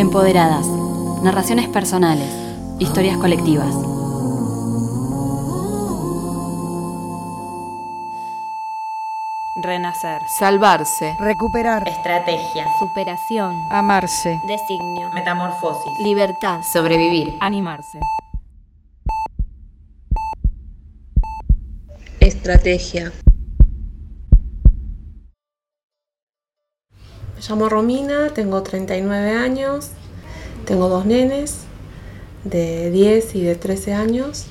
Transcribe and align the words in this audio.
Empoderadas. 0.00 0.66
Narraciones 1.22 1.68
personales. 1.68 2.26
Historias 2.78 3.18
colectivas. 3.18 3.74
Renacer. 9.62 10.22
Salvarse. 10.38 11.14
Recuperar. 11.20 11.86
Estrategia. 11.86 12.66
Superación. 12.78 13.54
Amarse. 13.70 14.40
Designio. 14.46 15.10
Metamorfosis. 15.12 15.92
Libertad. 15.98 16.62
Sobrevivir. 16.62 17.36
Animarse. 17.38 18.00
Estrategia. 22.20 23.12
Llamo 27.50 27.68
Romina, 27.68 28.28
tengo 28.32 28.62
39 28.62 29.32
años, 29.32 29.90
tengo 30.66 30.88
dos 30.88 31.04
nenes 31.04 31.64
de 32.44 32.92
10 32.92 33.34
y 33.34 33.42
de 33.42 33.56
13 33.56 33.92
años. 33.92 34.46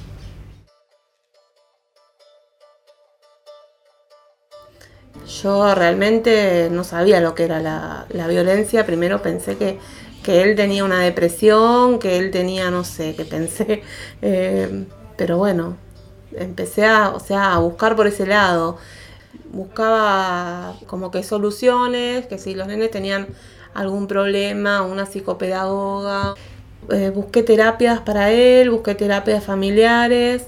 Yo 5.42 5.74
realmente 5.76 6.68
no 6.70 6.84
sabía 6.84 7.22
lo 7.22 7.36
que 7.36 7.46
era 7.46 7.62
la, 7.62 8.28
violencia, 8.28 8.86
primero 8.86 9.22
pensé 9.22 9.56
que, 9.56 9.80
que, 10.22 10.42
él 10.42 10.58
tenía 10.58 10.84
una 10.84 11.00
depresión, 11.00 12.00
que 12.00 12.18
él 12.18 12.32
tenía, 12.32 12.70
no 12.70 12.84
sé, 12.84 13.16
que 13.16 13.24
pensé, 13.24 13.82
eh, 14.22 14.86
pero 15.16 15.38
bueno, 15.38 15.78
empecé 16.36 16.92
o 16.92 17.20
sea, 17.22 17.54
a 17.54 17.60
buscar 17.60 17.96
por 17.96 18.08
ese 18.08 18.26
lado 18.26 18.78
buscaba 19.52 20.76
como 20.88 21.12
que 21.12 21.24
soluciones, 21.24 22.28
que 22.28 22.38
si 22.38 22.56
los 22.56 22.68
nenes 22.68 22.92
tenían 22.92 23.28
algún 23.74 24.08
problema, 24.08 24.82
una 24.82 25.06
psicopedagoga, 25.06 26.36
eh, 26.92 27.12
busqué 27.14 27.44
terapias 27.44 28.00
para 28.02 28.32
él, 28.32 28.70
busqué 28.70 28.96
terapias 28.96 29.44
familiares, 29.44 30.48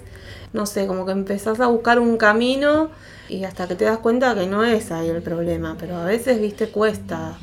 no 0.54 0.66
sé, 0.66 0.88
como 0.88 1.06
que 1.06 1.12
empezás 1.12 1.60
a 1.60 1.68
buscar 1.68 2.00
un 2.00 2.18
camino 2.18 2.90
y 3.30 3.44
hasta 3.44 3.68
que 3.68 3.76
te 3.76 3.86
das 3.86 4.00
cuenta 4.00 4.36
que 4.36 4.48
no 4.48 4.64
es 4.64 4.92
ahí 4.92 5.10
el 5.10 5.22
problema, 5.22 5.78
pero 5.80 5.98
a 5.98 6.06
veces, 6.06 6.42
viste, 6.42 6.70
cuesta 6.70 7.38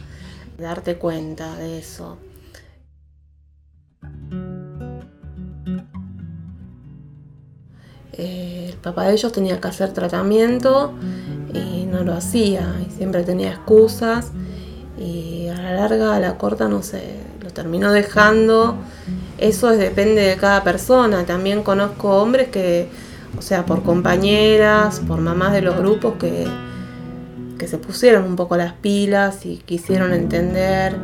darte 0.58 0.97
cuenta 0.97 1.56
de 1.56 1.78
eso. 1.78 2.19
Eh, 8.19 8.66
el 8.70 8.77
papá 8.77 9.06
de 9.06 9.12
ellos 9.12 9.30
tenía 9.33 9.61
que 9.61 9.69
hacer 9.69 9.92
tratamiento 9.92 10.92
y 11.55 11.86
no 11.86 12.02
lo 12.02 12.12
hacía 12.14 12.74
y 12.84 12.91
siempre 12.97 13.22
tenía 13.22 13.50
excusas 13.50 14.33
y 14.98 15.47
a 15.48 15.55
la 15.55 15.74
larga, 15.74 16.16
a 16.16 16.20
la 16.20 16.36
corta, 16.36 16.69
no 16.69 16.83
sé, 16.83 17.20
lo 17.41 17.50
terminó 17.50 17.92
dejando. 17.92 18.77
Eso 19.39 19.70
es, 19.70 19.78
depende 19.78 20.22
de 20.22 20.36
cada 20.36 20.64
persona. 20.64 21.24
También 21.24 21.62
conozco 21.62 22.20
hombres 22.20 22.48
que, 22.48 22.89
o 23.39 23.42
sea, 23.42 23.64
por 23.64 23.84
compañeras, 23.84 25.00
por 25.06 25.20
mamás 25.20 25.52
de 25.52 25.62
los 25.62 25.77
grupos 25.77 26.14
que, 26.19 26.48
que 27.56 27.69
se 27.69 27.78
pusieron 27.78 28.24
un 28.24 28.34
poco 28.34 28.56
las 28.56 28.72
pilas 28.72 29.46
y 29.46 29.58
quisieron 29.58 30.12
entender, 30.12 30.96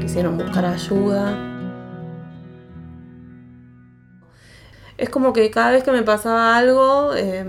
quisieron 0.00 0.38
buscar 0.38 0.64
ayuda. 0.64 1.51
Es 5.02 5.10
como 5.10 5.32
que 5.32 5.50
cada 5.50 5.72
vez 5.72 5.82
que 5.82 5.90
me 5.90 6.04
pasaba 6.04 6.56
algo, 6.56 7.12
eh, 7.16 7.44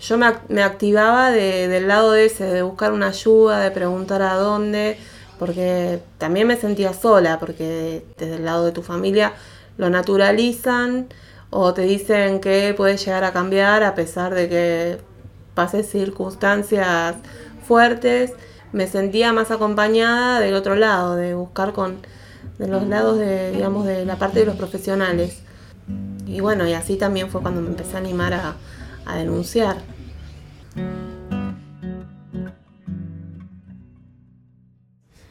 yo 0.00 0.18
me, 0.18 0.32
me 0.48 0.62
activaba 0.62 1.32
de, 1.32 1.66
del 1.66 1.88
lado 1.88 2.12
de 2.12 2.26
ese, 2.26 2.44
de 2.44 2.62
buscar 2.62 2.92
una 2.92 3.08
ayuda, 3.08 3.58
de 3.58 3.72
preguntar 3.72 4.22
a 4.22 4.34
dónde, 4.34 4.96
porque 5.36 6.00
también 6.18 6.46
me 6.46 6.56
sentía 6.56 6.92
sola, 6.92 7.40
porque 7.40 8.04
desde 8.18 8.36
el 8.36 8.44
lado 8.44 8.64
de 8.64 8.70
tu 8.70 8.82
familia 8.82 9.32
lo 9.78 9.90
naturalizan 9.90 11.08
o 11.50 11.74
te 11.74 11.82
dicen 11.82 12.40
que 12.40 12.72
puedes 12.76 13.04
llegar 13.04 13.24
a 13.24 13.32
cambiar 13.32 13.82
a 13.82 13.96
pesar 13.96 14.32
de 14.32 14.48
que 14.48 14.98
pases 15.54 15.90
circunstancias 15.90 17.16
fuertes. 17.66 18.32
Me 18.70 18.86
sentía 18.86 19.32
más 19.32 19.50
acompañada 19.50 20.38
del 20.38 20.54
otro 20.54 20.76
lado, 20.76 21.16
de 21.16 21.34
buscar 21.34 21.72
con 21.72 21.96
de 22.58 22.68
los 22.68 22.86
lados 22.86 23.18
de, 23.18 23.50
digamos, 23.50 23.86
de 23.86 24.04
la 24.04 24.14
parte 24.16 24.38
de 24.38 24.46
los 24.46 24.54
profesionales. 24.54 25.42
Y 26.32 26.40
bueno, 26.40 26.66
y 26.66 26.72
así 26.72 26.96
también 26.96 27.28
fue 27.28 27.42
cuando 27.42 27.60
me 27.60 27.68
empecé 27.68 27.96
a 27.96 27.98
animar 28.00 28.32
a, 28.32 28.56
a 29.04 29.16
denunciar. 29.16 29.76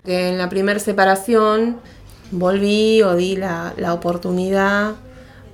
En 0.06 0.38
la 0.38 0.48
primera 0.48 0.80
separación 0.80 1.80
volví 2.32 3.02
o 3.02 3.16
di 3.16 3.36
la, 3.36 3.74
la 3.78 3.94
oportunidad 3.94 4.94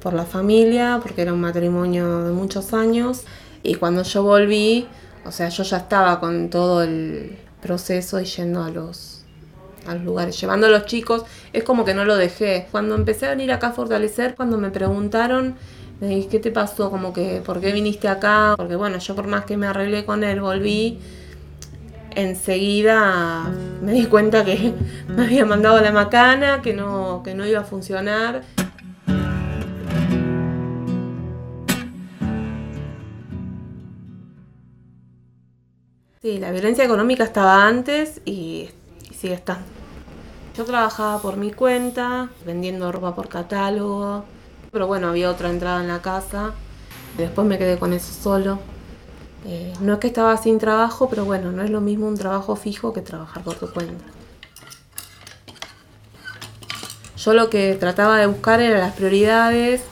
por 0.01 0.13
la 0.13 0.25
familia, 0.25 0.99
porque 1.01 1.21
era 1.21 1.33
un 1.33 1.41
matrimonio 1.41 2.23
de 2.25 2.33
muchos 2.33 2.73
años. 2.73 3.23
Y 3.63 3.75
cuando 3.75 4.03
yo 4.03 4.23
volví, 4.23 4.87
o 5.25 5.31
sea, 5.31 5.49
yo 5.49 5.63
ya 5.63 5.77
estaba 5.77 6.19
con 6.19 6.49
todo 6.49 6.83
el 6.83 7.37
proceso 7.61 8.19
y 8.19 8.25
yendo 8.25 8.63
a 8.63 8.69
los, 8.69 9.16
llevando 9.95 10.67
a 10.67 10.69
los 10.69 10.85
chicos, 10.85 11.23
es 11.53 11.63
como 11.63 11.85
que 11.85 11.93
no 11.93 12.05
lo 12.05 12.15
dejé. 12.17 12.67
Cuando 12.71 12.95
empecé 12.95 13.27
a 13.27 13.29
venir 13.29 13.51
acá 13.51 13.67
a 13.67 13.71
fortalecer, 13.71 14.35
cuando 14.35 14.57
me 14.57 14.69
preguntaron, 14.69 15.55
me 15.99 16.07
dije, 16.07 16.27
¿qué 16.29 16.39
te 16.39 16.51
pasó? 16.51 16.91
Como 16.91 17.13
que, 17.13 17.41
¿por 17.45 17.59
qué 17.59 17.71
viniste 17.71 18.07
acá? 18.07 18.53
Porque 18.57 18.75
bueno, 18.75 18.99
yo 18.99 19.15
por 19.15 19.27
más 19.27 19.45
que 19.45 19.57
me 19.57 19.67
arreglé 19.67 20.05
con 20.05 20.23
él, 20.23 20.41
volví, 20.41 20.99
enseguida 22.15 23.51
me 23.81 23.93
di 23.93 24.05
cuenta 24.05 24.43
que 24.43 24.73
me 25.07 25.25
había 25.25 25.45
mandado 25.45 25.81
la 25.81 25.91
macana, 25.91 26.61
que 26.61 26.73
no, 26.73 27.21
que 27.23 27.33
no 27.33 27.45
iba 27.45 27.61
a 27.61 27.63
funcionar. 27.63 28.43
Sí, 36.21 36.39
la 36.39 36.51
violencia 36.51 36.83
económica 36.83 37.23
estaba 37.23 37.65
antes 37.67 38.21
y 38.25 38.69
sigue 39.17 39.33
estando. 39.33 39.65
Yo 40.55 40.65
trabajaba 40.65 41.21
por 41.21 41.37
mi 41.37 41.51
cuenta, 41.51 42.29
vendiendo 42.45 42.91
ropa 42.91 43.15
por 43.15 43.29
catálogo, 43.29 44.25
pero 44.71 44.87
bueno, 44.87 45.09
había 45.09 45.29
otra 45.29 45.49
entrada 45.49 45.81
en 45.81 45.87
la 45.87 46.01
casa. 46.01 46.53
Después 47.17 47.47
me 47.47 47.57
quedé 47.57 47.77
con 47.77 47.93
eso 47.93 48.11
solo. 48.13 48.59
Eh, 49.45 49.73
no 49.81 49.93
es 49.93 49.99
que 49.99 50.07
estaba 50.07 50.35
sin 50.37 50.57
trabajo, 50.57 51.09
pero 51.09 51.25
bueno, 51.25 51.51
no 51.51 51.63
es 51.63 51.69
lo 51.69 51.79
mismo 51.79 52.07
un 52.07 52.17
trabajo 52.17 52.55
fijo 52.55 52.91
que 52.93 53.01
trabajar 53.01 53.43
por 53.43 53.55
tu 53.55 53.71
cuenta. 53.71 54.03
Yo 57.17 57.33
lo 57.33 57.49
que 57.49 57.75
trataba 57.75 58.17
de 58.17 58.25
buscar 58.25 58.61
eran 58.61 58.81
las 58.81 58.93
prioridades. 58.93 59.83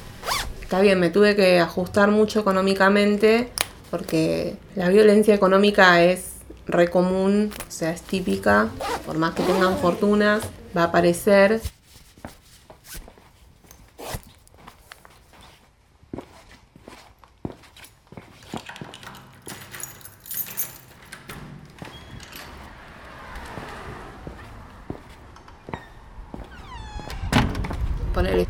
Está 0.62 0.82
bien, 0.82 1.00
me 1.00 1.10
tuve 1.10 1.36
que 1.36 1.60
ajustar 1.60 2.10
mucho 2.10 2.40
económicamente 2.40 3.52
porque 3.92 4.58
la 4.76 4.90
violencia 4.90 5.34
económica 5.34 6.04
es 6.04 6.35
re 6.68 6.90
común, 6.90 7.52
o 7.68 7.72
sea, 7.72 7.92
es 7.92 8.02
típica, 8.02 8.70
por 9.06 9.18
más 9.18 9.34
que 9.34 9.44
tengan 9.44 9.78
fortunas, 9.78 10.42
va 10.76 10.84
a 10.84 10.86
aparecer. 10.86 11.62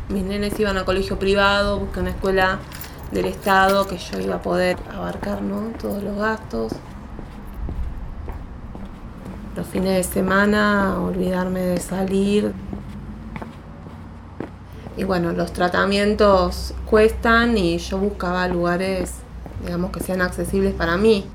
Mis 0.08 0.24
nenes 0.24 0.58
iban 0.58 0.78
a 0.78 0.84
colegio 0.84 1.18
privado, 1.18 1.78
busqué 1.78 2.00
una 2.00 2.10
escuela 2.10 2.58
del 3.10 3.26
Estado 3.26 3.86
que 3.86 3.98
yo 3.98 4.18
iba 4.18 4.36
a 4.36 4.42
poder 4.42 4.78
abarcar 4.90 5.42
¿no? 5.42 5.72
todos 5.78 6.02
los 6.02 6.16
gastos 6.16 6.72
los 9.56 9.66
fines 9.66 9.96
de 9.96 10.04
semana, 10.04 11.00
olvidarme 11.00 11.60
de 11.60 11.80
salir. 11.80 12.52
Y 14.96 15.04
bueno, 15.04 15.32
los 15.32 15.52
tratamientos 15.52 16.74
cuestan 16.88 17.56
y 17.56 17.78
yo 17.78 17.98
buscaba 17.98 18.46
lugares, 18.48 19.14
digamos, 19.64 19.90
que 19.90 20.00
sean 20.00 20.20
accesibles 20.20 20.74
para 20.74 20.96
mí. 20.96 21.26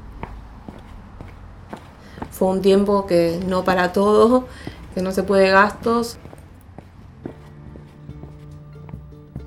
Fue 2.31 2.47
un 2.47 2.61
tiempo 2.61 3.05
que 3.05 3.39
no 3.47 3.63
para 3.63 3.91
todo, 3.91 4.47
que 4.93 5.01
no 5.01 5.11
se 5.11 5.23
puede 5.23 5.49
gastos. 5.49 6.17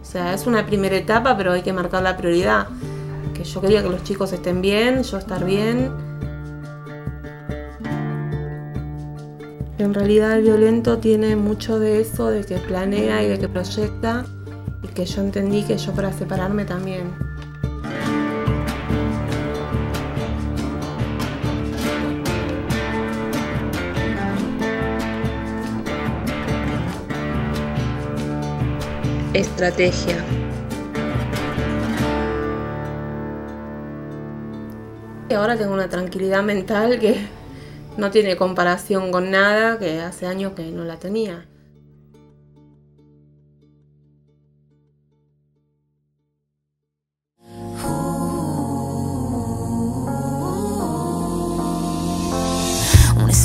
O 0.01 0.05
sea, 0.05 0.33
es 0.33 0.47
una 0.47 0.67
primera 0.67 0.97
etapa, 0.97 1.37
pero 1.37 1.53
hay 1.53 1.63
que 1.63 1.73
marcar 1.73 2.03
la 2.03 2.17
prioridad. 2.17 2.69
Que 3.35 3.43
yo 3.43 3.61
quería 3.61 3.83
que 3.83 3.89
los 3.89 4.05
chicos 4.05 4.33
estén 4.33 4.63
bien, 4.63 5.03
yo 5.03 5.19
estar 5.19 5.45
bien. 5.45 5.91
En 9.77 9.93
realidad 9.93 10.39
el 10.39 10.43
violento 10.45 10.99
tiene 10.99 11.35
mucho 11.35 11.81
de 11.81 12.01
eso, 12.01 12.31
de 12.31 12.45
que 12.45 12.59
planea 12.59 13.25
y 13.25 13.29
de 13.29 13.39
que 13.39 13.49
proyecta, 13.49 14.25
y 14.83 14.87
que 14.89 15.05
yo 15.05 15.21
entendí 15.21 15.65
que 15.65 15.77
yo 15.77 15.93
para 15.93 16.13
separarme 16.13 16.65
también. 16.65 17.13
estrategia. 29.35 30.25
Y 35.29 35.35
ahora 35.35 35.57
tengo 35.57 35.75
una 35.75 35.89
tranquilidad 35.89 36.43
mental 36.43 37.01
que 37.01 37.27
no 37.97 38.11
tiene 38.11 38.37
comparación 38.37 39.11
con 39.13 39.31
nada, 39.31 39.79
que 39.79 40.01
hace 40.01 40.27
años 40.27 40.53
que 40.55 40.71
no 40.71 40.85
la 40.85 40.99
tenía. 40.99 41.47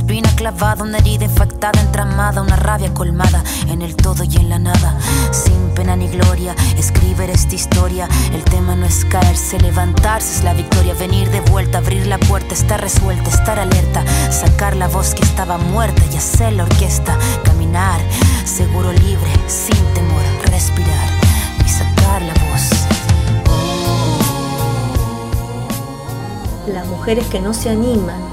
espina 0.09 0.35
clavada, 0.35 0.83
una 0.83 0.97
herida 0.97 1.25
infectada, 1.25 1.79
entramada, 1.81 2.41
una 2.41 2.55
rabia 2.55 2.93
colmada 2.93 3.43
en 3.67 3.81
el 3.81 3.95
todo 3.95 4.23
y 4.23 4.37
en 4.37 4.49
la 4.49 4.57
nada. 4.57 4.97
Sin 5.31 5.69
pena 5.75 5.95
ni 5.95 6.07
gloria, 6.07 6.55
escribir 6.79 7.29
esta 7.29 7.55
historia. 7.55 8.07
El 8.33 8.43
tema 8.43 8.75
no 8.75 8.85
es 8.85 9.05
caerse, 9.05 9.59
levantarse 9.59 10.37
es 10.37 10.43
la 10.43 10.53
victoria. 10.53 10.93
Venir 10.93 11.29
de 11.29 11.41
vuelta, 11.41 11.79
abrir 11.79 12.07
la 12.07 12.17
puerta, 12.17 12.53
estar 12.53 12.81
resuelta, 12.81 13.29
estar 13.29 13.59
alerta. 13.59 14.03
Sacar 14.31 14.75
la 14.75 14.87
voz 14.87 15.13
que 15.13 15.23
estaba 15.23 15.57
muerta 15.57 16.01
y 16.11 16.17
hacer 16.17 16.53
la 16.53 16.63
orquesta. 16.63 17.17
Caminar, 17.43 17.99
seguro 18.45 18.91
libre, 18.91 19.31
sin 19.47 19.77
temor, 19.93 20.21
respirar 20.49 21.09
y 21.65 21.69
sacar 21.69 22.21
la 22.21 22.33
voz. 22.33 22.69
Las 26.73 26.87
mujeres 26.87 27.25
que 27.27 27.39
no 27.39 27.53
se 27.53 27.69
animan 27.69 28.29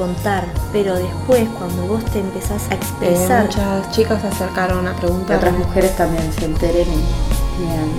contar, 0.00 0.46
pero 0.72 0.94
después 0.94 1.46
cuando 1.58 1.82
vos 1.82 2.02
te 2.06 2.20
empezás 2.20 2.70
a 2.70 2.74
expresar... 2.74 3.42
Eh, 3.42 3.48
muchas 3.48 3.90
chicas 3.90 4.22
se 4.22 4.28
acercaron 4.28 4.88
a 4.88 4.96
preguntar. 4.96 5.36
Otras 5.36 5.58
mujeres 5.58 5.94
también 5.94 6.32
se 6.32 6.46
enteren 6.46 6.88
y 6.88 7.39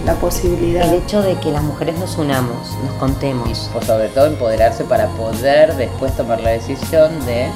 la 0.05 0.15
posibilidad. 0.15 0.87
El 0.87 1.01
hecho 1.01 1.21
de 1.21 1.35
que 1.35 1.51
las 1.51 1.63
mujeres 1.63 1.97
nos 1.99 2.17
unamos, 2.17 2.75
nos 2.85 2.93
contemos. 2.95 3.69
O 3.75 3.81
sobre 3.81 4.09
todo 4.09 4.25
empoderarse 4.27 4.83
para 4.83 5.07
poder 5.09 5.75
después 5.75 6.15
tomar 6.15 6.41
la 6.41 6.51
decisión 6.51 7.25
de 7.25 7.49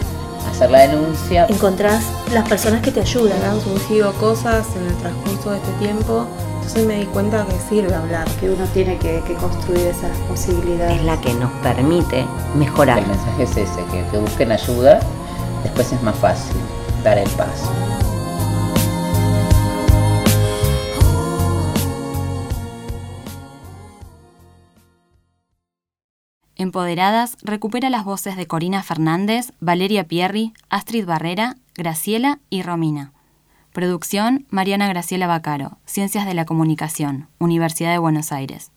hacer 0.49 0.71
la 0.71 0.87
denuncia. 0.87 1.47
Encontrás 1.49 2.03
las 2.33 2.47
personas 2.47 2.81
que 2.81 2.91
te 2.91 3.01
ayudan. 3.01 3.41
Han 3.43 3.61
surgido 3.61 4.13
cosas 4.13 4.67
en 4.75 4.87
el 4.87 4.95
transcurso 4.97 5.51
de 5.51 5.57
este 5.57 5.71
tiempo 5.79 6.27
entonces 6.65 6.87
me 6.87 6.95
di 6.95 7.05
cuenta 7.05 7.45
que 7.45 7.59
sirve 7.69 7.93
hablar. 7.93 8.27
Que 8.39 8.49
uno 8.49 8.65
tiene 8.73 8.97
que, 8.97 9.21
construir 9.39 9.85
esas 9.85 10.17
posibilidades. 10.27 10.97
Es 10.97 11.03
la 11.03 11.21
que 11.21 11.31
nos 11.35 11.51
permite 11.61 12.25
mejorar. 12.55 12.97
El 12.97 13.07
mensaje 13.07 13.43
es 13.43 13.51
ese, 13.51 13.85
que, 13.91 14.03
que 14.09 14.17
busquen 14.17 14.51
ayuda, 14.51 14.99
después 15.61 15.93
es 15.93 16.01
más 16.01 16.15
fácil 16.15 16.57
dar 17.03 17.19
el 17.19 17.29
paso. 17.31 17.69
Empoderadas 26.57 27.37
recupera 27.43 27.89
las 27.89 28.05
voces 28.05 28.37
de 28.37 28.47
Corina 28.47 28.81
Fernández, 28.81 29.51
Valeria 29.59 30.07
Pierri, 30.07 30.53
Astrid 30.69 31.05
Barrera, 31.05 31.57
Graciela 31.75 32.39
y 32.49 32.61
Romina. 32.61 33.11
Producción 33.73 34.45
Mariana 34.49 34.87
Graciela 34.87 35.27
Bacaro, 35.27 35.77
Ciencias 35.85 36.25
de 36.25 36.33
la 36.33 36.45
Comunicación, 36.45 37.27
Universidad 37.39 37.91
de 37.91 37.97
Buenos 37.97 38.31
Aires. 38.31 38.71